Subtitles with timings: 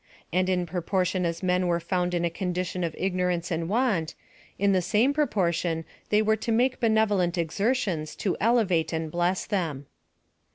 [0.33, 4.15] And in proportion as men were found in a condition of ignorance and want,
[4.57, 9.85] in the same proportion they were to make benevolent exertions to elevate and bless them.